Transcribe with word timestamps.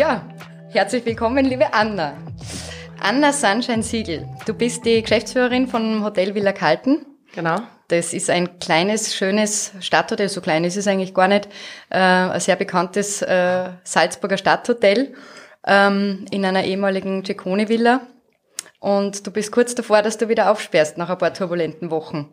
Ja, 0.00 0.24
herzlich 0.70 1.04
willkommen, 1.04 1.44
liebe 1.44 1.74
Anna. 1.74 2.16
Anna 3.02 3.34
Sunshine 3.34 3.82
Siegel, 3.82 4.26
du 4.46 4.54
bist 4.54 4.86
die 4.86 5.02
Geschäftsführerin 5.02 5.68
von 5.68 6.02
Hotel 6.02 6.34
Villa 6.34 6.54
Kalten. 6.54 7.04
Genau. 7.34 7.60
Das 7.88 8.14
ist 8.14 8.30
ein 8.30 8.58
kleines, 8.60 9.14
schönes 9.14 9.74
Stadthotel, 9.80 10.30
so 10.30 10.40
klein 10.40 10.64
ist 10.64 10.78
es 10.78 10.86
eigentlich 10.86 11.12
gar 11.12 11.28
nicht, 11.28 11.48
äh, 11.90 11.98
ein 11.98 12.40
sehr 12.40 12.56
bekanntes 12.56 13.20
äh, 13.20 13.72
Salzburger 13.84 14.38
Stadthotel 14.38 15.12
ähm, 15.66 16.24
in 16.30 16.46
einer 16.46 16.64
ehemaligen 16.64 17.22
Ceccone-Villa. 17.22 18.00
Und 18.78 19.26
du 19.26 19.30
bist 19.30 19.52
kurz 19.52 19.74
davor, 19.74 20.00
dass 20.00 20.16
du 20.16 20.30
wieder 20.30 20.50
aufsperrst 20.50 20.96
nach 20.96 21.10
ein 21.10 21.18
paar 21.18 21.34
turbulenten 21.34 21.90
Wochen. 21.90 22.32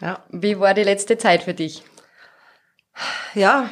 Ja. 0.00 0.24
Wie 0.30 0.58
war 0.58 0.74
die 0.74 0.82
letzte 0.82 1.16
Zeit 1.16 1.44
für 1.44 1.54
dich? 1.54 1.84
Ja, 3.34 3.70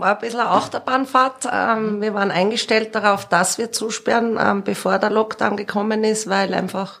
war 0.00 0.14
ein 0.14 0.18
bisschen 0.18 0.40
Achterbahnfahrt. 0.40 1.48
Ähm, 1.52 2.00
wir 2.00 2.14
waren 2.14 2.30
eingestellt 2.30 2.94
darauf, 2.94 3.26
dass 3.26 3.58
wir 3.58 3.72
zusperren, 3.72 4.38
ähm, 4.40 4.64
bevor 4.64 4.98
der 4.98 5.10
Lockdown 5.10 5.56
gekommen 5.56 6.04
ist, 6.04 6.28
weil 6.28 6.54
einfach 6.54 7.00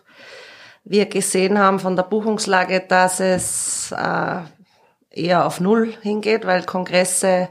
wir 0.84 1.06
gesehen 1.06 1.58
haben 1.58 1.80
von 1.80 1.96
der 1.96 2.04
Buchungslage, 2.04 2.80
dass 2.80 3.20
es 3.20 3.92
äh, 3.92 4.40
eher 5.10 5.46
auf 5.46 5.60
Null 5.60 5.94
hingeht, 6.02 6.46
weil 6.46 6.62
Kongresse, 6.62 7.48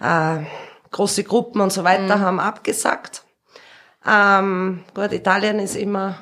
äh, 0.00 0.38
große 0.90 1.24
Gruppen 1.24 1.60
und 1.60 1.72
so 1.72 1.84
weiter 1.84 2.16
mhm. 2.16 2.20
haben 2.20 2.40
abgesagt. 2.40 3.24
Ähm, 4.06 4.84
gut, 4.94 5.12
Italien 5.12 5.58
ist 5.58 5.76
immer 5.76 6.16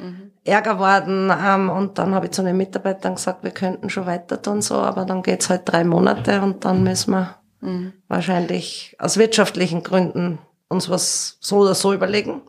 mhm. 0.00 0.32
ärger 0.44 0.78
worden 0.78 1.30
ähm, 1.30 1.70
und 1.70 1.98
dann 1.98 2.14
habe 2.14 2.26
ich 2.26 2.32
zu 2.32 2.42
den 2.42 2.56
Mitarbeitern 2.56 3.14
gesagt, 3.14 3.44
wir 3.44 3.50
könnten 3.50 3.90
schon 3.90 4.06
weiter 4.06 4.40
tun 4.40 4.62
so, 4.62 4.76
aber 4.76 5.04
dann 5.04 5.22
geht's 5.22 5.50
halt 5.50 5.62
drei 5.64 5.84
Monate 5.84 6.40
und 6.42 6.64
dann 6.64 6.82
müssen 6.82 7.12
wir 7.12 7.36
mhm. 7.60 7.92
wahrscheinlich 8.08 8.96
aus 8.98 9.16
wirtschaftlichen 9.16 9.82
Gründen 9.82 10.38
uns 10.68 10.88
was 10.88 11.36
so 11.40 11.58
oder 11.58 11.74
so 11.74 11.92
überlegen. 11.92 12.42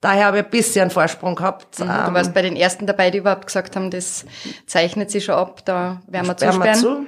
Daher 0.00 0.26
habe 0.26 0.38
ich 0.40 0.44
ein 0.44 0.50
bisschen 0.50 0.82
einen 0.82 0.90
Vorsprung 0.90 1.34
gehabt. 1.34 1.80
Mhm, 1.80 1.86
du 1.86 1.90
ähm, 1.90 2.14
warst 2.14 2.34
bei 2.34 2.42
den 2.42 2.56
ersten 2.56 2.86
dabei, 2.86 3.10
die 3.10 3.18
überhaupt 3.18 3.46
gesagt 3.46 3.74
haben, 3.74 3.90
das 3.90 4.26
zeichnet 4.66 5.10
sich 5.10 5.24
schon 5.24 5.36
ab, 5.36 5.64
da 5.64 6.02
werden 6.06 6.26
wir 6.26 6.36
zusperren. 6.36 6.62
Wir 6.62 6.74
zu. 6.74 7.06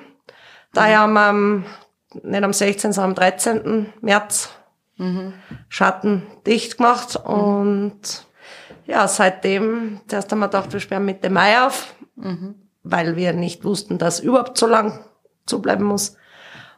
Daher 0.72 1.06
mhm. 1.06 1.18
haben 1.18 1.66
wir 2.22 2.30
nicht 2.30 2.44
am 2.44 2.52
16., 2.54 2.92
sondern 2.94 3.10
am 3.10 3.14
13. 3.16 3.92
März 4.00 4.50
mhm. 4.96 5.34
Schatten 5.68 6.22
dicht 6.46 6.78
gemacht 6.78 7.16
und 7.16 8.26
ja, 8.86 9.08
seitdem, 9.08 10.00
zuerst 10.06 10.30
haben 10.30 10.38
wir 10.38 10.48
gedacht, 10.48 10.72
wir 10.72 10.80
sperren 10.80 11.04
Mitte 11.04 11.30
Mai 11.30 11.66
auf, 11.66 11.94
mhm. 12.16 12.54
weil 12.82 13.16
wir 13.16 13.32
nicht 13.32 13.64
wussten, 13.64 13.98
dass 13.98 14.20
überhaupt 14.20 14.58
so 14.58 14.66
lang 14.66 15.04
zubleiben 15.46 15.86
muss. 15.86 16.16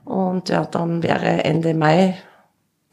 Und 0.05 0.49
ja, 0.49 0.65
dann 0.65 1.03
wäre 1.03 1.45
Ende 1.45 1.75
Mai 1.75 2.17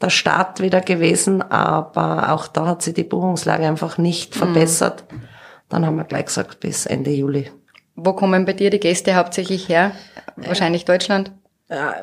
der 0.00 0.10
Start 0.10 0.60
wieder 0.60 0.82
gewesen, 0.82 1.42
aber 1.42 2.32
auch 2.32 2.46
da 2.46 2.66
hat 2.66 2.82
sich 2.82 2.94
die 2.94 3.04
Buchungslage 3.04 3.66
einfach 3.66 3.96
nicht 3.96 4.34
mhm. 4.34 4.38
verbessert. 4.38 5.04
Mhm. 5.10 5.22
Dann 5.68 5.86
haben 5.86 5.96
wir 5.96 6.04
gleich 6.04 6.26
gesagt, 6.26 6.60
bis 6.60 6.86
Ende 6.86 7.10
Juli. 7.10 7.50
Wo 7.94 8.12
kommen 8.12 8.44
bei 8.44 8.52
dir 8.52 8.70
die 8.70 8.78
Gäste 8.78 9.16
hauptsächlich 9.16 9.68
her? 9.68 9.92
Wahrscheinlich 10.36 10.84
Deutschland? 10.84 11.32
Ja, 11.68 11.94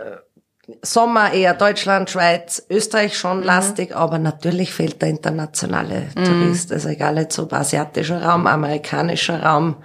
Sommer 0.82 1.34
eher 1.34 1.54
Deutschland, 1.54 2.10
Schweiz, 2.10 2.66
Österreich 2.70 3.18
schon 3.18 3.40
mhm. 3.40 3.44
lastig, 3.44 3.96
aber 3.96 4.18
natürlich 4.18 4.74
fehlt 4.74 5.02
der 5.02 5.10
internationale 5.10 6.08
mhm. 6.16 6.24
Tourist. 6.24 6.72
Also 6.72 6.90
egal 6.90 7.18
jetzt 7.18 7.38
ob 7.40 7.54
asiatischer 7.54 8.24
Raum, 8.24 8.48
amerikanischer 8.48 9.44
Raum, 9.44 9.76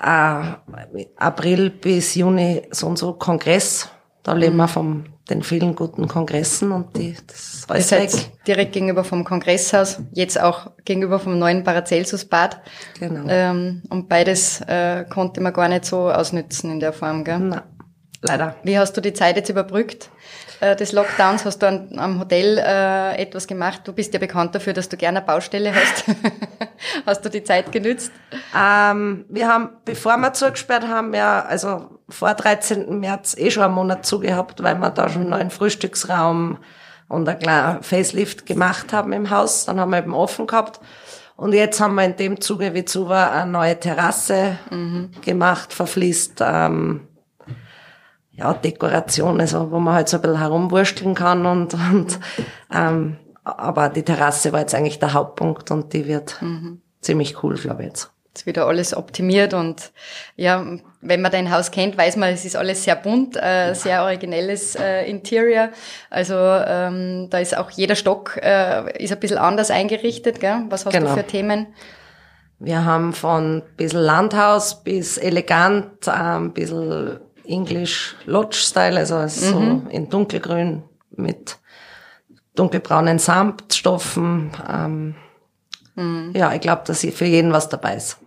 äh, 0.00 0.42
April 1.16 1.70
bis 1.70 2.14
Juni 2.14 2.62
so 2.70 2.86
und 2.86 2.98
so 2.98 3.14
Kongress. 3.14 3.88
Da 4.22 4.34
leben 4.34 4.54
mhm. 4.54 4.60
wir 4.60 4.68
vom 4.68 5.04
den 5.30 5.42
vielen 5.42 5.74
guten 5.74 6.08
Kongressen 6.08 6.72
und 6.72 6.96
die, 6.96 7.14
das 7.26 7.54
ist 7.54 7.70
alles 7.70 7.90
weg. 7.90 8.10
direkt 8.46 8.72
gegenüber 8.72 9.04
vom 9.04 9.24
Kongresshaus, 9.24 10.00
jetzt 10.12 10.40
auch 10.40 10.70
gegenüber 10.84 11.18
vom 11.18 11.38
neuen 11.38 11.64
Paracelsus-Bad. 11.64 12.60
Genau. 12.98 13.24
Ähm, 13.28 13.82
und 13.90 14.08
beides 14.08 14.62
äh, 14.62 15.04
konnte 15.08 15.40
man 15.40 15.52
gar 15.52 15.68
nicht 15.68 15.84
so 15.84 16.10
ausnützen 16.10 16.70
in 16.70 16.80
der 16.80 16.94
Form, 16.94 17.24
gell? 17.24 17.38
Nein, 17.40 17.62
leider. 18.22 18.54
Wie 18.62 18.78
hast 18.78 18.96
du 18.96 19.00
die 19.00 19.12
Zeit 19.12 19.36
jetzt 19.36 19.48
überbrückt? 19.48 20.10
Äh, 20.60 20.74
des 20.74 20.92
Lockdowns 20.92 21.44
hast 21.44 21.60
du 21.60 21.68
an, 21.68 21.90
am 21.96 22.18
Hotel 22.18 22.58
äh, 22.58 23.16
etwas 23.20 23.46
gemacht. 23.46 23.82
Du 23.84 23.92
bist 23.92 24.12
ja 24.12 24.18
bekannt 24.18 24.54
dafür, 24.54 24.72
dass 24.72 24.88
du 24.88 24.96
gerne 24.96 25.18
eine 25.18 25.26
Baustelle 25.26 25.72
hast. 25.72 26.04
hast 27.06 27.24
du 27.24 27.28
die 27.28 27.44
Zeit 27.44 27.70
genützt? 27.70 28.10
Ähm, 28.56 29.24
wir 29.28 29.48
haben, 29.48 29.70
bevor 29.84 30.16
wir 30.16 30.32
zugesperrt 30.32 30.88
haben, 30.88 31.14
ja, 31.14 31.44
also 31.44 32.00
vor 32.08 32.34
13. 32.34 32.98
März 32.98 33.36
eh 33.38 33.50
schon 33.50 33.62
einen 33.62 33.74
Monat 33.74 34.04
zugehabt, 34.04 34.62
weil 34.62 34.76
wir 34.76 34.90
da 34.90 35.08
schon 35.08 35.22
einen 35.22 35.30
neuen 35.30 35.50
Frühstücksraum 35.50 36.58
und 37.08 37.28
ein 37.28 37.38
kleiner 37.38 37.82
Facelift 37.82 38.44
gemacht 38.46 38.92
haben 38.92 39.12
im 39.12 39.30
Haus. 39.30 39.66
Dann 39.66 39.78
haben 39.78 39.90
wir 39.90 39.98
eben 39.98 40.14
offen 40.14 40.46
gehabt. 40.46 40.80
Und 41.36 41.52
jetzt 41.52 41.80
haben 41.80 41.94
wir 41.94 42.04
in 42.04 42.16
dem 42.16 42.40
Zuge, 42.40 42.74
wie 42.74 42.84
zu 42.84 43.08
war, 43.08 43.30
eine 43.30 43.50
neue 43.50 43.78
Terrasse 43.78 44.58
mhm. 44.70 45.12
gemacht, 45.24 45.72
verfließt. 45.72 46.40
Ähm, 46.40 47.07
ja, 48.38 48.54
Dekoration, 48.54 49.40
also 49.40 49.70
wo 49.70 49.80
man 49.80 49.94
halt 49.94 50.08
so 50.08 50.18
ein 50.18 50.22
bisschen 50.22 50.38
herumwursteln 50.38 51.14
kann 51.14 51.44
und, 51.44 51.74
und 51.74 52.20
ähm, 52.72 53.16
aber 53.44 53.88
die 53.88 54.02
Terrasse 54.02 54.52
war 54.52 54.60
jetzt 54.60 54.74
eigentlich 54.74 54.98
der 54.98 55.12
Hauptpunkt 55.12 55.70
und 55.70 55.92
die 55.92 56.06
wird 56.06 56.40
mhm. 56.40 56.80
ziemlich 57.00 57.42
cool, 57.42 57.56
glaube 57.56 57.82
ich 57.82 57.88
jetzt. 57.88 58.10
Jetzt 58.28 58.46
wieder 58.46 58.66
alles 58.66 58.96
optimiert 58.96 59.54
und 59.54 59.90
ja, 60.36 60.64
wenn 61.00 61.20
man 61.20 61.32
dein 61.32 61.50
Haus 61.50 61.72
kennt, 61.72 61.98
weiß 61.98 62.16
man, 62.16 62.32
es 62.32 62.44
ist 62.44 62.54
alles 62.54 62.84
sehr 62.84 62.94
bunt, 62.94 63.36
äh, 63.36 63.74
sehr 63.74 64.04
originelles 64.04 64.76
äh, 64.76 65.10
Interior. 65.10 65.70
Also 66.08 66.34
ähm, 66.36 67.28
da 67.30 67.38
ist 67.38 67.56
auch 67.56 67.70
jeder 67.70 67.96
Stock 67.96 68.38
äh, 68.40 69.02
ist 69.02 69.12
ein 69.12 69.18
bisschen 69.18 69.38
anders 69.38 69.72
eingerichtet. 69.72 70.38
Gell? 70.38 70.66
Was 70.68 70.86
hast 70.86 70.92
genau. 70.92 71.08
du 71.10 71.16
für 71.16 71.26
Themen? 71.26 71.66
Wir 72.60 72.84
haben 72.84 73.12
von 73.12 73.62
bisschen 73.76 74.00
Landhaus 74.00 74.82
bis 74.82 75.16
elegant, 75.16 76.06
ein 76.08 76.42
ähm, 76.42 76.52
bisschen 76.52 77.20
English 77.48 78.14
Lodge 78.26 78.56
Style, 78.56 78.98
also 78.98 79.16
mhm. 79.16 79.28
so 79.28 79.82
in 79.90 80.08
dunkelgrün 80.08 80.82
mit 81.10 81.58
dunkelbraunen 82.54 83.18
Samtstoffen. 83.18 84.50
Ähm, 84.68 85.14
mhm. 85.94 86.32
Ja, 86.34 86.52
ich 86.52 86.60
glaube, 86.60 86.82
dass 86.86 87.00
für 87.00 87.24
jeden 87.24 87.52
was 87.52 87.68
dabei 87.68 87.96
ist. 87.96 88.18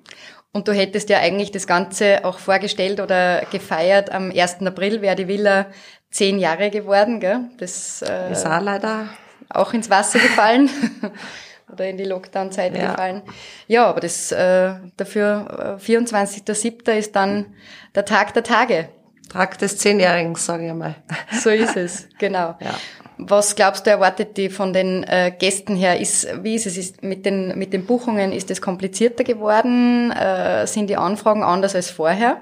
Und 0.53 0.67
du 0.67 0.73
hättest 0.73 1.09
ja 1.09 1.19
eigentlich 1.19 1.51
das 1.51 1.65
Ganze 1.65 2.25
auch 2.25 2.39
vorgestellt 2.39 2.99
oder 2.99 3.43
gefeiert. 3.51 4.11
Am 4.11 4.31
1. 4.31 4.61
April 4.65 5.01
wäre 5.01 5.15
die 5.15 5.27
Villa 5.27 5.67
zehn 6.09 6.39
Jahre 6.39 6.69
geworden, 6.69 7.21
gell? 7.21 7.49
Das 7.57 8.01
äh, 8.01 8.31
ist 8.33 8.45
auch 8.45 8.61
leider 8.61 9.07
auch 9.49 9.73
ins 9.73 9.89
Wasser 9.89 10.19
gefallen 10.19 10.69
oder 11.71 11.87
in 11.87 11.97
die 11.97 12.03
Lockdown-Zeit 12.03 12.75
ja. 12.75 12.91
gefallen. 12.91 13.21
Ja, 13.67 13.87
aber 13.87 14.01
das 14.01 14.31
äh, 14.33 14.73
dafür 14.97 15.77
äh, 15.79 15.83
24.07. 15.83 16.91
ist 16.91 17.15
dann 17.15 17.53
der 17.95 18.03
Tag 18.03 18.33
der 18.33 18.43
Tage. 18.43 18.89
Tag 19.31 19.57
des 19.59 19.77
Zehnjährigen, 19.77 20.35
sage 20.35 20.67
ich 20.67 20.73
mal. 20.73 20.95
So 21.41 21.49
ist 21.49 21.77
es, 21.77 22.09
genau. 22.19 22.55
Ja. 22.59 22.75
Was 23.17 23.55
glaubst 23.55 23.85
du, 23.85 23.91
erwartet 23.91 24.35
die 24.35 24.49
von 24.49 24.73
den 24.73 25.03
äh, 25.03 25.31
Gästen 25.37 25.75
her? 25.75 25.99
Ist, 25.99 26.27
wie 26.43 26.55
ist 26.55 26.65
es 26.65 26.75
ist 26.75 27.01
mit, 27.01 27.25
den, 27.25 27.57
mit 27.57 27.71
den 27.71 27.85
Buchungen? 27.85 28.33
Ist 28.33 28.51
es 28.51 28.61
komplizierter 28.61 29.23
geworden? 29.23 30.11
Äh, 30.11 30.67
sind 30.67 30.89
die 30.89 30.97
Anfragen 30.97 31.43
anders 31.43 31.75
als 31.75 31.89
vorher? 31.89 32.41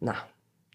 Na. 0.00 0.16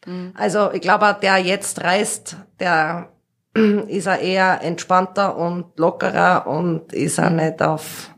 Mhm. 0.05 0.33
Also 0.35 0.71
ich 0.71 0.81
glaube, 0.81 1.15
der 1.21 1.37
jetzt 1.37 1.83
reist, 1.83 2.37
der 2.59 3.09
ist 3.53 4.07
er 4.07 4.19
eher 4.19 4.61
entspannter 4.63 5.37
und 5.37 5.77
lockerer 5.77 6.47
und 6.47 6.93
ist 6.93 7.19
er 7.19 7.29
nicht 7.29 7.61
auf 7.61 8.09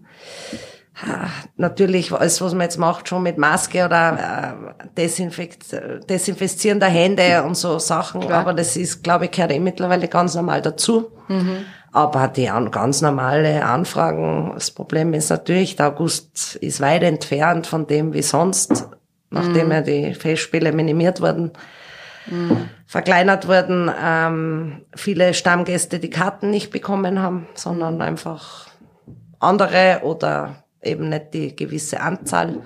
natürlich 1.58 2.12
alles, 2.12 2.42
was 2.42 2.54
man 2.54 2.62
jetzt 2.62 2.78
macht, 2.78 3.10
schon 3.10 3.24
mit 3.24 3.38
Maske 3.38 3.86
oder 3.86 4.76
äh, 4.78 4.88
Desinfekt, 4.96 5.66
Desinfizieren 6.10 6.80
der 6.80 6.90
Hände 6.90 7.44
und 7.44 7.56
so 7.56 7.80
Sachen. 7.80 8.22
Klar. 8.22 8.42
Aber 8.42 8.54
das 8.54 8.78
ist, 8.78 9.04
glaube 9.04 9.26
ich, 9.26 9.32
gehört 9.32 9.52
eh 9.52 9.60
mittlerweile 9.60 10.08
ganz 10.08 10.36
normal 10.36 10.62
dazu. 10.62 11.12
Mhm. 11.28 11.66
Aber 11.92 12.28
die 12.28 12.50
an, 12.50 12.72
ganz 12.72 13.02
normale 13.02 13.66
Anfragen, 13.66 14.52
das 14.56 14.72
Problem 14.72 15.14
ist 15.14 15.30
natürlich, 15.30 15.76
der 15.76 15.88
August 15.88 16.56
ist 16.56 16.82
weit 16.82 17.04
entfernt 17.04 17.68
von 17.68 17.86
dem 17.86 18.14
wie 18.14 18.24
sonst, 18.24 18.88
nachdem 19.30 19.68
mhm. 19.68 19.72
ja 19.72 19.82
die 19.82 20.14
Festspiele 20.14 20.72
minimiert 20.72 21.22
wurden. 21.22 21.52
Mhm. 22.26 22.70
verkleinert 22.88 23.50
wurden, 23.50 23.92
ähm, 24.02 24.86
viele 24.96 25.34
Stammgäste 25.34 26.00
die 26.00 26.10
Karten 26.10 26.52
nicht 26.52 26.72
bekommen 26.72 27.22
haben, 27.22 27.48
sondern 27.54 28.02
einfach 28.02 28.68
andere 29.40 30.00
oder 30.04 30.63
eben 30.84 31.10
nicht 31.10 31.34
die 31.34 31.56
gewisse 31.56 32.00
Anzahl. 32.00 32.62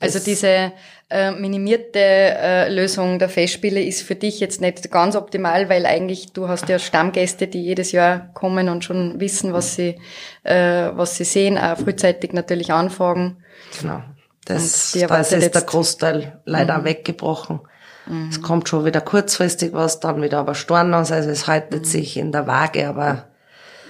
Also 0.00 0.18
diese 0.18 0.72
äh, 1.10 1.30
minimierte 1.30 1.98
äh, 1.98 2.74
Lösung 2.74 3.18
der 3.18 3.28
Festspiele 3.28 3.80
ist 3.82 4.02
für 4.02 4.16
dich 4.16 4.40
jetzt 4.40 4.60
nicht 4.60 4.90
ganz 4.90 5.14
optimal, 5.14 5.68
weil 5.68 5.86
eigentlich 5.86 6.32
du 6.32 6.48
hast 6.48 6.68
ja 6.68 6.78
Stammgäste, 6.78 7.46
die 7.46 7.62
jedes 7.62 7.92
Jahr 7.92 8.30
kommen 8.34 8.68
und 8.68 8.84
schon 8.84 9.20
wissen, 9.20 9.52
was 9.52 9.76
sie, 9.76 10.00
äh, 10.42 10.90
was 10.94 11.16
sie 11.16 11.24
sehen, 11.24 11.56
auch 11.56 11.76
frühzeitig 11.76 12.32
natürlich 12.32 12.72
anfragen. 12.72 13.36
Genau. 13.80 14.02
Das, 14.44 14.96
das 14.98 15.32
ist 15.32 15.54
der 15.54 15.62
Großteil 15.62 16.40
leider 16.46 16.78
mhm. 16.78 16.84
weggebrochen. 16.84 17.60
Mhm. 18.06 18.28
Es 18.30 18.42
kommt 18.42 18.68
schon 18.68 18.84
wieder 18.84 19.00
kurzfristig 19.00 19.72
was, 19.72 20.00
dann 20.00 20.20
wieder 20.22 20.38
aber 20.38 20.54
Stornos, 20.54 21.12
also 21.12 21.30
es 21.30 21.46
haltet 21.46 21.82
mhm. 21.82 21.84
sich 21.84 22.16
in 22.16 22.32
der 22.32 22.46
Waage, 22.46 22.88
aber 22.88 23.26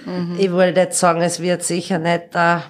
mhm. 0.05 0.35
ich 0.37 0.51
wollte 0.51 0.81
jetzt 0.81 0.99
sagen, 0.99 1.21
es 1.21 1.39
wird 1.39 1.63
sicher 1.63 1.97
nicht 1.97 2.35
der 2.35 2.63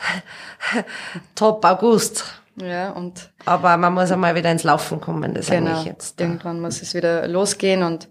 Top 1.34 1.64
August. 1.64 2.24
Ja, 2.56 2.90
und. 2.90 3.30
Aber 3.46 3.76
man 3.76 3.94
muss 3.94 4.10
einmal 4.10 4.34
wieder 4.34 4.50
ins 4.50 4.64
Laufen 4.64 5.00
kommen, 5.00 5.32
das 5.32 5.48
genau, 5.48 5.70
eigentlich 5.70 5.86
jetzt. 5.86 6.20
Irgendwann 6.20 6.60
muss 6.60 6.82
es 6.82 6.94
wieder 6.94 7.26
losgehen 7.26 7.82
und 7.82 8.08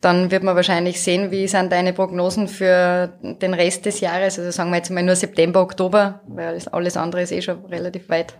dann 0.00 0.30
wird 0.30 0.42
man 0.42 0.54
wahrscheinlich 0.54 1.02
sehen, 1.02 1.30
wie 1.30 1.48
sind 1.48 1.72
deine 1.72 1.92
Prognosen 1.92 2.46
für 2.46 3.12
den 3.22 3.54
Rest 3.54 3.86
des 3.86 4.00
Jahres. 4.00 4.38
Also 4.38 4.50
sagen 4.50 4.70
wir 4.70 4.76
jetzt 4.76 4.90
mal 4.90 5.02
nur 5.02 5.16
September, 5.16 5.60
Oktober, 5.60 6.20
weil 6.28 6.60
alles 6.70 6.96
andere 6.96 7.22
ist 7.22 7.32
eh 7.32 7.42
schon 7.42 7.64
relativ 7.64 8.08
weit. 8.08 8.34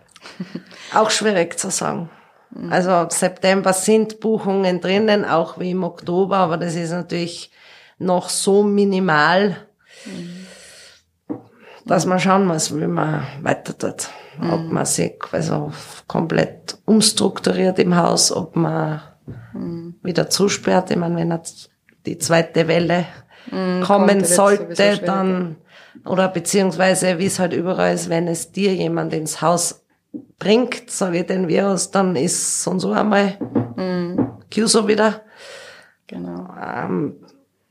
Auch 0.94 1.10
schwierig 1.10 1.58
zu 1.58 1.70
sagen. 1.70 2.10
Also 2.68 3.06
September 3.08 3.72
sind 3.72 4.18
Buchungen 4.18 4.80
drinnen, 4.80 5.24
auch 5.24 5.60
wie 5.60 5.70
im 5.70 5.84
Oktober, 5.84 6.38
aber 6.38 6.56
das 6.56 6.74
ist 6.74 6.90
natürlich 6.90 7.52
noch 7.98 8.28
so 8.28 8.64
minimal, 8.64 9.56
mhm. 10.04 10.29
Dass 11.90 12.06
man 12.06 12.20
schauen 12.20 12.46
muss, 12.46 12.72
wie 12.78 12.86
man 12.86 13.26
weiter 13.42 13.76
tut. 13.76 14.08
Mhm. 14.38 14.52
Ob 14.52 14.60
man 14.70 14.86
sich 14.86 15.14
also 15.32 15.72
komplett 16.06 16.78
umstrukturiert 16.84 17.80
im 17.80 17.96
Haus, 17.96 18.30
ob 18.30 18.54
man 18.54 19.00
mhm. 19.52 19.96
wieder 20.00 20.30
zusperrt. 20.30 20.92
Ich 20.92 20.96
meine, 20.96 21.16
wenn 21.16 21.32
jetzt 21.32 21.68
die 22.06 22.16
zweite 22.16 22.68
Welle 22.68 23.06
mhm, 23.50 23.82
kommen 23.82 24.24
sollte, 24.24 24.98
dann 24.98 25.56
oder 26.04 26.28
beziehungsweise 26.28 27.18
wie 27.18 27.26
es 27.26 27.40
halt 27.40 27.54
überall 27.54 27.92
ist, 27.92 28.08
wenn 28.08 28.28
es 28.28 28.52
dir 28.52 28.72
jemand 28.72 29.12
ins 29.12 29.42
Haus 29.42 29.84
bringt, 30.38 30.92
sage 30.92 31.18
ich 31.18 31.26
den 31.26 31.48
Virus, 31.48 31.90
dann 31.90 32.14
ist 32.14 32.62
so 32.62 32.70
und 32.70 32.78
so 32.78 32.92
einmal 32.92 33.36
mhm. 33.74 34.38
so 34.48 34.86
wieder. 34.86 35.22
Genau. 36.06 36.54
Ähm, 36.56 37.16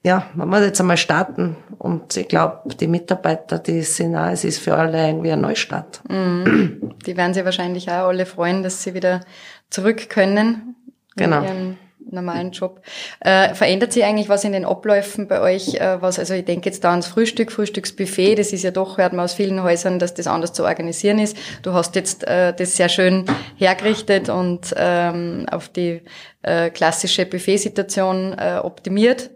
ja, 0.03 0.25
man 0.33 0.49
muss 0.49 0.61
jetzt 0.61 0.79
einmal 0.79 0.97
starten 0.97 1.57
und 1.77 2.15
ich 2.15 2.27
glaube, 2.27 2.73
die 2.75 2.87
Mitarbeiter, 2.87 3.59
die 3.59 3.81
sind 3.81 4.15
auch, 4.15 4.29
es 4.29 4.43
ist 4.43 4.59
für 4.59 4.75
alle 4.75 5.07
irgendwie 5.07 5.31
ein 5.31 5.41
Neustart. 5.41 6.01
Mhm. 6.09 6.95
Die 7.05 7.17
werden 7.17 7.33
sich 7.33 7.45
wahrscheinlich 7.45 7.89
auch 7.89 8.07
alle 8.07 8.25
freuen, 8.25 8.63
dass 8.63 8.83
sie 8.83 8.93
wieder 8.93 9.21
zurück 9.69 10.09
können. 10.09 10.75
Genau 11.15 11.43
normalen 12.11 12.51
Job. 12.51 12.81
Äh, 13.19 13.53
verändert 13.53 13.93
sich 13.93 14.03
eigentlich 14.03 14.29
was 14.29 14.43
in 14.43 14.51
den 14.51 14.65
Abläufen 14.65 15.27
bei 15.27 15.41
euch? 15.41 15.75
Äh, 15.75 16.01
was, 16.01 16.19
also 16.19 16.33
ich 16.33 16.45
denke 16.45 16.69
jetzt 16.69 16.83
da 16.83 16.91
ans 16.91 17.07
Frühstück, 17.07 17.51
Frühstücksbuffet, 17.51 18.35
das 18.35 18.53
ist 18.53 18.63
ja 18.63 18.71
doch, 18.71 18.97
hört 18.97 19.13
man 19.13 19.25
aus 19.25 19.33
vielen 19.33 19.61
Häusern, 19.63 19.99
dass 19.99 20.13
das 20.13 20.27
anders 20.27 20.53
zu 20.53 20.63
organisieren 20.63 21.19
ist. 21.19 21.37
Du 21.61 21.73
hast 21.73 21.95
jetzt 21.95 22.25
äh, 22.27 22.53
das 22.53 22.75
sehr 22.75 22.89
schön 22.89 23.25
hergerichtet 23.57 24.29
und 24.29 24.73
ähm, 24.77 25.45
auf 25.51 25.69
die 25.69 26.01
äh, 26.41 26.69
klassische 26.69 27.25
Buffetsituation 27.25 28.35
äh, 28.37 28.59
optimiert. 28.61 29.31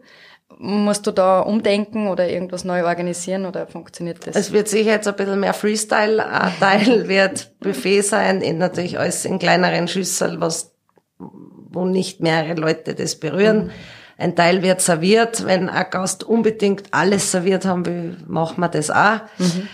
Musst 0.66 1.06
du 1.06 1.12
da 1.12 1.42
umdenken 1.42 2.08
oder 2.08 2.30
irgendwas 2.30 2.64
neu 2.64 2.86
organisieren 2.86 3.46
oder 3.46 3.68
funktioniert 3.68 4.26
das? 4.26 4.38
Es 4.38 4.54
wird 4.54 4.70
sicher 4.70 4.92
jetzt 4.92 5.10
ein 5.10 5.16
bisschen 5.16 5.42
mehr 5.42 5.54
Freestyle-Teil, 5.54 7.08
wird 7.10 7.60
Buffet 7.60 8.02
sein, 8.02 8.40
in 8.40 8.60
natürlich 8.60 8.98
alles 8.98 9.26
in 9.26 9.40
kleineren 9.40 9.90
Schüsseln, 9.90 10.40
was 10.40 10.72
wo 11.18 11.86
nicht 11.86 12.22
mehrere 12.22 12.54
Leute 12.54 12.96
das 12.96 13.20
berühren. 13.20 13.66
Mhm. 13.66 13.72
Ein 14.18 14.36
Teil 14.38 14.62
wird 14.62 14.80
serviert. 14.80 15.46
Wenn 15.46 15.68
ein 15.68 15.90
Gast 15.90 16.24
unbedingt 16.24 16.94
alles 16.94 17.32
serviert 17.32 17.66
haben 17.66 17.86
will, 17.86 18.18
machen 18.28 18.62
wir 18.62 18.70
das 18.70 18.90
auch. 18.90 19.20
Mhm. 19.40 19.68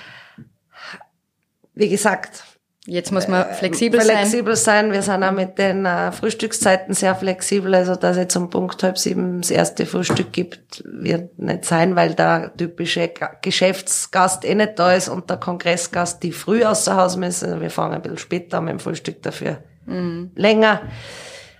Wie 1.76 1.90
gesagt, 1.90 2.46
Jetzt 2.90 3.12
muss 3.12 3.28
man 3.28 3.46
flexibel, 3.54 4.00
äh, 4.00 4.02
flexibel 4.02 4.02
sein. 4.02 4.18
Flexibel 4.18 4.56
sein. 4.56 4.92
Wir 4.92 5.02
sind 5.04 5.24
auch 5.24 5.32
mit 5.32 5.60
den 5.60 5.86
äh, 5.86 6.12
Frühstückszeiten 6.12 6.96
sehr 6.96 7.14
flexibel. 7.14 7.76
Also, 7.76 7.96
dass 7.96 8.18
es 8.18 8.30
zum 8.30 8.50
Punkt 8.50 8.82
halb 8.82 8.98
sieben 8.98 9.42
das 9.42 9.52
erste 9.52 9.86
Frühstück 9.86 10.34
gibt, 10.34 10.84
wird 10.86 11.38
nicht 11.38 11.66
sein, 11.66 11.96
weil 11.96 12.16
der 12.16 12.52
typische 12.58 13.12
Geschäftsgast 13.44 14.44
eh 14.44 14.56
nicht 14.56 14.80
da 14.80 14.94
ist 14.94 15.08
und 15.08 15.30
der 15.30 15.38
Kongressgast, 15.38 16.24
die 16.24 16.32
früh 16.32 16.64
außer 16.64 16.96
Haus 16.96 17.16
müssen. 17.16 17.62
Wir 17.62 17.70
fangen 17.70 17.94
ein 17.94 18.02
bisschen 18.02 18.18
später 18.18 18.58
an 18.58 18.66
mit 18.66 18.72
dem 18.72 18.80
Frühstück 18.80 19.22
dafür 19.22 19.58
mhm. 19.86 20.32
länger. 20.36 20.82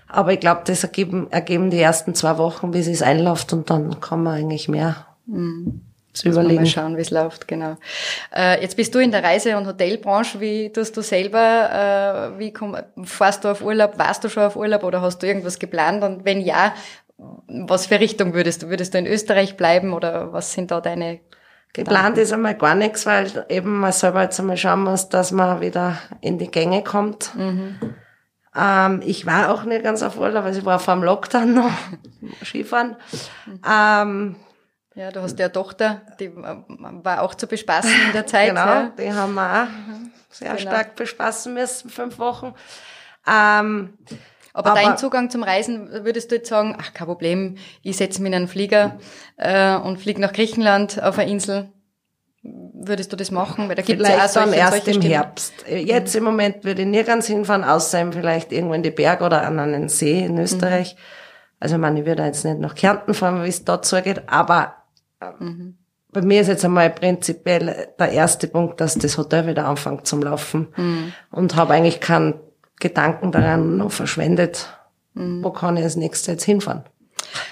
Aber 0.08 0.32
ich 0.32 0.40
glaube, 0.40 0.62
das 0.66 0.82
ergeben, 0.82 1.28
ergeben 1.30 1.70
die 1.70 1.78
ersten 1.78 2.16
zwei 2.16 2.38
Wochen, 2.38 2.72
bis 2.72 2.88
es 2.88 3.02
einläuft 3.02 3.52
und 3.52 3.70
dann 3.70 4.00
kann 4.00 4.24
man 4.24 4.34
eigentlich 4.34 4.68
mehr 4.68 5.06
mhm. 5.26 5.82
Zu 6.12 6.28
überlegen. 6.28 6.62
Mal 6.62 6.66
schauen, 6.66 6.96
wie 6.96 7.02
es 7.02 7.10
läuft, 7.10 7.46
genau. 7.48 7.76
Äh, 8.34 8.60
jetzt 8.62 8.76
bist 8.76 8.94
du 8.94 8.98
in 8.98 9.10
der 9.10 9.22
Reise- 9.22 9.56
und 9.56 9.66
Hotelbranche. 9.66 10.40
Wie 10.40 10.72
tust 10.72 10.96
du 10.96 11.02
selber, 11.02 12.32
äh, 12.34 12.38
wie 12.38 12.52
komm, 12.52 12.76
fährst 13.04 13.44
du 13.44 13.48
auf 13.48 13.62
Urlaub? 13.62 13.98
Warst 13.98 14.24
du 14.24 14.28
schon 14.28 14.44
auf 14.44 14.56
Urlaub 14.56 14.82
oder 14.84 15.02
hast 15.02 15.22
du 15.22 15.26
irgendwas 15.26 15.58
geplant? 15.58 16.02
Und 16.02 16.24
wenn 16.24 16.40
ja, 16.40 16.74
was 17.48 17.86
für 17.86 18.00
Richtung 18.00 18.34
würdest 18.34 18.62
du? 18.62 18.68
Würdest 18.68 18.94
du 18.94 18.98
in 18.98 19.06
Österreich 19.06 19.56
bleiben 19.56 19.92
oder 19.92 20.32
was 20.32 20.52
sind 20.52 20.70
da 20.70 20.80
deine 20.80 21.20
Geplant 21.72 22.18
ist 22.18 22.32
einmal 22.32 22.56
gar 22.56 22.74
nichts, 22.74 23.06
weil 23.06 23.46
eben 23.48 23.78
man 23.78 23.92
selber 23.92 24.22
jetzt 24.22 24.40
einmal 24.40 24.56
schauen 24.56 24.82
muss, 24.82 25.08
dass 25.08 25.30
man 25.30 25.60
wieder 25.60 25.98
in 26.20 26.36
die 26.36 26.50
Gänge 26.50 26.82
kommt. 26.82 27.32
Mhm. 27.36 27.78
Ähm, 28.56 29.02
ich 29.04 29.24
war 29.24 29.52
auch 29.52 29.62
nicht 29.62 29.84
ganz 29.84 30.02
auf 30.02 30.18
Urlaub, 30.18 30.44
weil 30.44 30.56
ich 30.56 30.64
war 30.64 30.80
vor 30.80 30.94
dem 30.94 31.04
Lockdown 31.04 31.54
noch 31.54 31.70
Skifahren. 32.44 32.96
Ähm, 33.68 34.34
ja, 34.94 35.10
du 35.10 35.22
hast 35.22 35.38
ja 35.38 35.46
eine 35.46 35.52
Tochter, 35.52 36.02
die 36.18 36.26
äh, 36.26 36.56
war 37.02 37.22
auch 37.22 37.34
zu 37.34 37.46
bespaßen 37.46 37.90
in 38.06 38.12
der 38.12 38.26
Zeit. 38.26 38.48
genau, 38.48 38.66
ja. 38.66 38.92
die 38.98 39.12
haben 39.12 39.34
wir 39.34 39.62
auch 39.62 40.34
sehr 40.34 40.54
genau. 40.54 40.60
stark 40.60 40.96
bespaßen 40.96 41.52
müssen, 41.52 41.90
fünf 41.90 42.18
Wochen. 42.18 42.54
Ähm, 43.26 43.98
aber, 44.52 44.72
aber, 44.72 44.80
dein 44.80 44.98
Zugang 44.98 45.30
zum 45.30 45.42
Reisen, 45.42 46.04
würdest 46.04 46.30
du 46.30 46.36
jetzt 46.36 46.48
sagen, 46.48 46.76
ach, 46.80 46.92
kein 46.92 47.06
Problem, 47.06 47.56
ich 47.82 47.96
setze 47.96 48.20
mich 48.20 48.30
in 48.30 48.34
einen 48.34 48.48
Flieger 48.48 48.98
äh, 49.36 49.76
und 49.76 50.00
fliege 50.00 50.20
nach 50.20 50.32
Griechenland 50.32 51.00
auf 51.00 51.18
eine 51.18 51.30
Insel 51.30 51.72
Würdest 52.42 53.12
du 53.12 53.16
das 53.16 53.30
machen? 53.30 53.68
Weil 53.68 53.74
da 53.74 53.82
gibt's 53.82 54.02
vielleicht 54.02 54.18
ja 54.18 54.24
auch 54.24 54.28
solche, 54.28 54.50
dann 54.50 54.58
erst 54.58 54.88
im 54.88 54.94
Stimmen. 54.94 55.12
Herbst. 55.12 55.52
Jetzt 55.68 56.16
im 56.16 56.24
Moment 56.24 56.64
würde 56.64 56.82
ich 56.82 56.88
nirgends 56.88 57.26
hinfahren, 57.26 57.64
außer 57.64 58.10
vielleicht 58.12 58.52
irgendwo 58.52 58.72
in 58.72 58.82
die 58.82 58.90
Berge 58.90 59.24
oder 59.24 59.42
an 59.42 59.58
einen 59.58 59.90
See 59.90 60.24
in 60.24 60.38
Österreich. 60.38 60.94
Mhm. 60.94 61.00
Also 61.60 61.74
ich 61.74 61.80
meine, 61.80 62.00
ich 62.00 62.06
würde 62.06 62.24
jetzt 62.24 62.46
nicht 62.46 62.58
nach 62.58 62.74
Kärnten 62.74 63.12
fahren, 63.12 63.44
wie 63.44 63.48
es 63.48 63.66
dort 63.66 63.84
zugeht, 63.84 64.22
aber 64.26 64.76
mhm. 65.38 65.78
bei 66.12 66.22
mir 66.22 66.40
ist 66.40 66.48
jetzt 66.48 66.64
einmal 66.64 66.90
prinzipiell 66.90 67.88
der 67.98 68.12
erste 68.12 68.48
Punkt, 68.48 68.80
dass 68.80 68.96
das 68.96 69.18
Hotel 69.18 69.46
wieder 69.46 69.66
anfängt 69.66 70.06
zum 70.06 70.22
Laufen 70.22 70.68
mhm. 70.76 71.12
und 71.30 71.56
habe 71.56 71.74
eigentlich 71.74 72.00
keinen 72.00 72.40
Gedanken 72.78 73.32
daran 73.32 73.76
noch 73.76 73.92
verschwendet, 73.92 74.68
mhm. 75.14 75.44
wo 75.44 75.50
kann 75.50 75.76
ich 75.76 75.84
als 75.84 75.96
nächstes 75.96 76.26
jetzt 76.26 76.44
hinfahren. 76.44 76.84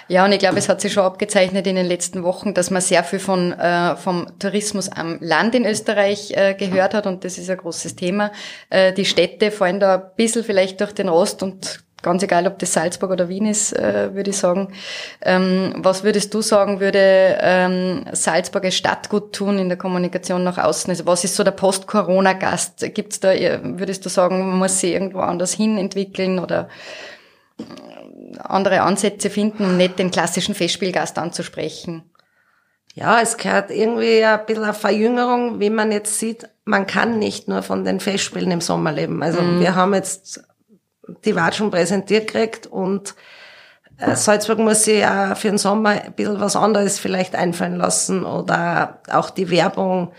Ja, 0.08 0.24
und 0.24 0.32
ich 0.32 0.38
glaube, 0.38 0.58
es 0.58 0.68
hat 0.68 0.80
sich 0.80 0.92
schon 0.92 1.04
abgezeichnet 1.04 1.66
in 1.66 1.76
den 1.76 1.86
letzten 1.86 2.22
Wochen, 2.22 2.54
dass 2.54 2.70
man 2.70 2.80
sehr 2.80 3.04
viel 3.04 3.18
von, 3.18 3.52
äh, 3.52 3.96
vom 3.96 4.26
Tourismus 4.38 4.88
am 4.88 5.18
Land 5.20 5.54
in 5.54 5.66
Österreich 5.66 6.32
äh, 6.34 6.54
gehört 6.54 6.94
hat 6.94 7.06
und 7.06 7.24
das 7.24 7.38
ist 7.38 7.50
ein 7.50 7.58
großes 7.58 7.94
Thema. 7.94 8.32
Äh, 8.70 8.92
die 8.92 9.04
Städte 9.04 9.50
fallen 9.50 9.80
da 9.80 9.96
ein 9.96 10.02
bisschen 10.16 10.44
vielleicht 10.44 10.80
durch 10.80 10.92
den 10.92 11.08
Rost 11.08 11.42
und 11.42 11.84
ganz 12.02 12.22
egal, 12.22 12.46
ob 12.46 12.58
das 12.58 12.72
Salzburg 12.72 13.10
oder 13.10 13.28
Wien 13.28 13.46
ist, 13.46 13.72
äh, 13.72 14.14
würde 14.14 14.30
ich 14.30 14.38
sagen. 14.38 14.72
Ähm, 15.20 15.74
was 15.78 16.04
würdest 16.04 16.32
du 16.32 16.42
sagen, 16.42 16.80
würde 16.80 17.38
ähm, 17.40 18.04
Salzburger 18.12 18.70
Stadt 18.70 19.08
gut 19.08 19.32
tun 19.32 19.58
in 19.58 19.68
der 19.68 19.78
Kommunikation 19.78 20.44
nach 20.44 20.58
außen? 20.58 20.90
Also 20.90 21.06
was 21.06 21.24
ist 21.24 21.36
so 21.36 21.44
der 21.44 21.50
Post-Corona-Gast? 21.52 22.94
Gibt's 22.94 23.20
da, 23.20 23.30
würdest 23.62 24.04
du 24.04 24.08
sagen, 24.08 24.38
man 24.48 24.58
muss 24.58 24.80
sich 24.80 24.92
irgendwo 24.92 25.20
anders 25.20 25.52
hin 25.52 25.78
entwickeln 25.78 26.38
oder 26.38 26.68
andere 28.38 28.82
Ansätze 28.82 29.30
finden, 29.30 29.64
um 29.64 29.76
nicht 29.76 29.98
den 29.98 30.10
klassischen 30.10 30.54
Festspielgast 30.54 31.18
anzusprechen. 31.18 32.04
Ja, 32.94 33.20
es 33.20 33.36
gehört 33.36 33.70
irgendwie 33.70 34.24
ein 34.24 34.44
bisschen 34.46 34.64
eine 34.64 34.74
Verjüngerung, 34.74 35.60
wie 35.60 35.70
man 35.70 35.92
jetzt 35.92 36.18
sieht. 36.18 36.48
Man 36.64 36.86
kann 36.86 37.18
nicht 37.18 37.46
nur 37.46 37.62
von 37.62 37.84
den 37.84 38.00
Festspielen 38.00 38.50
im 38.50 38.60
Sommer 38.60 38.92
leben. 38.92 39.22
Also 39.22 39.40
mhm. 39.40 39.60
wir 39.60 39.74
haben 39.76 39.94
jetzt 39.94 40.42
die 41.24 41.36
Watschen 41.36 41.70
präsentiert 41.70 42.26
gekriegt 42.26 42.66
und 42.66 43.14
äh, 43.98 44.14
Salzburg 44.14 44.58
muss 44.58 44.84
sich 44.84 45.00
ja 45.00 45.34
für 45.34 45.48
den 45.48 45.58
Sommer 45.58 45.90
ein 45.90 46.12
bisschen 46.12 46.40
was 46.40 46.56
anderes 46.56 46.98
vielleicht 46.98 47.34
einfallen 47.34 47.76
lassen 47.76 48.24
oder 48.24 49.00
auch 49.10 49.30
die 49.30 49.50
Werbung 49.50 50.12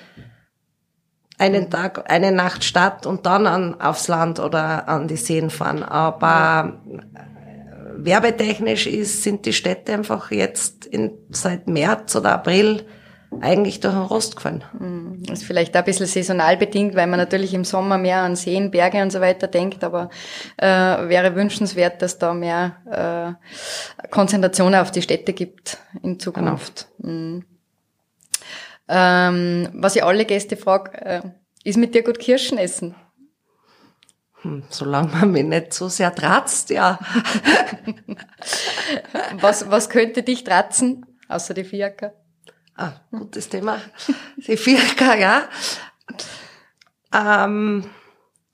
einen 1.37 1.69
Tag, 1.69 2.11
eine 2.11 2.31
Nacht 2.31 2.63
Stadt 2.63 3.05
und 3.05 3.25
dann 3.25 3.47
an, 3.47 3.79
aufs 3.79 4.09
Land 4.09 4.39
oder 4.39 4.89
an 4.89 5.07
die 5.07 5.15
Seen 5.15 5.49
fahren. 5.49 5.83
Aber 5.83 6.81
werbetechnisch 7.95 8.87
ist, 8.87 9.23
sind 9.23 9.45
die 9.45 9.53
Städte 9.53 9.93
einfach 9.93 10.31
jetzt 10.31 10.85
in, 10.85 11.11
seit 11.29 11.67
März 11.67 12.15
oder 12.15 12.33
April 12.33 12.85
eigentlich 13.41 13.79
durch 13.79 13.93
den 13.93 14.03
Rost 14.03 14.35
gefallen. 14.35 14.63
Hm, 14.77 15.23
das 15.25 15.39
ist 15.39 15.47
vielleicht 15.47 15.75
auch 15.75 15.79
ein 15.79 15.85
bisschen 15.85 16.07
saisonal 16.07 16.57
bedingt, 16.57 16.95
weil 16.95 17.07
man 17.07 17.19
natürlich 17.19 17.53
im 17.53 17.63
Sommer 17.63 17.97
mehr 17.97 18.21
an 18.21 18.35
Seen, 18.35 18.71
Berge 18.71 19.01
und 19.01 19.11
so 19.11 19.21
weiter 19.21 19.47
denkt, 19.47 19.83
aber 19.83 20.09
äh, 20.57 20.65
wäre 20.65 21.35
wünschenswert, 21.35 22.01
dass 22.01 22.17
da 22.17 22.33
mehr 22.33 23.37
äh, 24.01 24.07
Konzentration 24.09 24.75
auf 24.75 24.91
die 24.91 25.01
Städte 25.01 25.33
gibt 25.33 25.77
in 26.01 26.19
Zukunft. 26.19 26.87
Genau. 26.97 27.13
Mhm. 27.13 27.45
Ähm, 28.91 29.69
was 29.73 29.95
ich 29.95 30.03
alle 30.03 30.25
Gäste 30.25 30.57
frage, 30.57 30.99
äh, 31.05 31.21
ist 31.63 31.77
mit 31.77 31.93
dir 31.93 32.03
gut 32.03 32.17
Kirschen 32.17 32.57
essen? 32.57 32.95
Hm, 34.41 34.63
solange 34.69 35.09
man 35.09 35.31
mich 35.31 35.43
nicht 35.43 35.73
so 35.73 35.89
sehr 35.89 36.15
tratzt, 36.15 36.71
ja. 36.71 36.97
was, 39.39 39.69
was 39.69 39.89
könnte 39.89 40.23
dich 40.23 40.43
tratzen, 40.43 41.05
außer 41.27 41.53
die 41.53 41.65
Fiaker? 41.65 42.13
Ah, 42.79 42.93
gutes 43.11 43.49
Thema. 43.49 43.81
Die 44.37 44.55
Fiaker, 44.55 45.17
ja. 45.17 45.49
Ähm, 47.13 47.83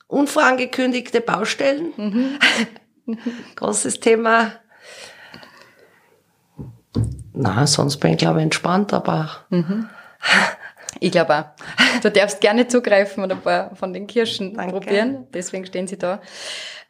unvorangekündigte 0.07 1.21
Baustellen. 1.21 1.93
Mhm. 1.95 2.39
Großes 3.55 3.99
Thema. 3.99 4.53
Na, 7.33 7.67
sonst 7.67 7.97
bin 7.97 8.13
ich 8.13 8.17
glaube 8.17 8.39
ich 8.39 8.43
entspannt, 8.45 8.93
aber. 8.93 9.45
Mhm. 9.49 9.89
Ich 10.99 11.11
glaube 11.11 11.37
auch. 11.37 12.01
Du 12.01 12.09
darfst 12.09 12.41
gerne 12.41 12.67
zugreifen 12.67 13.23
und 13.23 13.31
ein 13.31 13.41
paar 13.41 13.75
von 13.75 13.93
den 13.93 14.07
Kirschen 14.07 14.55
Danke. 14.55 14.79
probieren. 14.79 15.27
Deswegen 15.35 15.67
stehen 15.67 15.85
sie 15.85 15.99
da. 15.99 16.19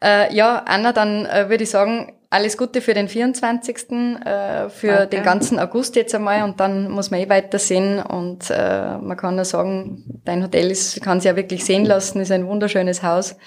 Äh, 0.01 0.33
ja, 0.33 0.59
Anna, 0.65 0.93
dann 0.93 1.25
äh, 1.25 1.49
würde 1.49 1.65
ich 1.65 1.69
sagen, 1.69 2.13
alles 2.35 2.57
Gute 2.57 2.81
für 2.81 2.93
den 2.93 3.07
24. 3.07 3.77
Äh, 4.25 4.69
für 4.69 4.87
Danke. 4.87 5.07
den 5.07 5.23
ganzen 5.23 5.57
August 5.57 5.95
jetzt 5.95 6.13
einmal 6.13 6.43
und 6.43 6.59
dann 6.59 6.91
muss 6.91 7.09
man 7.09 7.21
eh 7.21 7.29
weitersehen 7.29 8.01
und 8.01 8.49
äh, 8.49 8.97
man 8.97 9.15
kann 9.15 9.35
nur 9.35 9.45
sagen, 9.45 10.03
dein 10.25 10.43
Hotel 10.43 10.69
ist, 10.69 11.01
kann 11.01 11.21
sich 11.21 11.29
ja 11.29 11.37
wirklich 11.37 11.63
sehen 11.63 11.85
lassen, 11.85 12.19
ist 12.19 12.31
ein 12.31 12.45
wunderschönes 12.45 13.03
Haus 13.03 13.37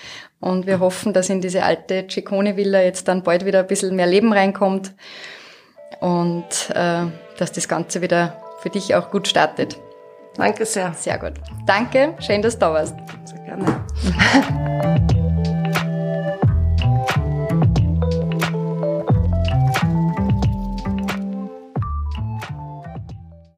und 0.40 0.66
wir 0.66 0.80
hoffen, 0.80 1.12
dass 1.12 1.28
in 1.28 1.42
diese 1.42 1.64
alte 1.64 2.06
Ciccone-Villa 2.08 2.80
jetzt 2.80 3.08
dann 3.08 3.22
bald 3.22 3.44
wieder 3.44 3.60
ein 3.60 3.66
bisschen 3.66 3.94
mehr 3.94 4.06
Leben 4.06 4.32
reinkommt 4.32 4.94
und 6.00 6.70
äh, 6.70 7.02
dass 7.36 7.52
das 7.52 7.68
Ganze 7.68 8.00
wieder 8.00 8.40
für 8.60 8.70
dich 8.70 8.94
auch 8.94 9.10
gut 9.10 9.28
startet. 9.28 9.78
Danke 10.36 10.64
sehr. 10.64 10.94
Sehr 10.94 11.18
gut. 11.18 11.34
Danke, 11.66 12.14
schön, 12.20 12.40
dass 12.40 12.54
du 12.54 12.60
da 12.60 12.72
warst. 12.72 12.96
Sehr 13.24 13.40
gerne. 13.40 14.86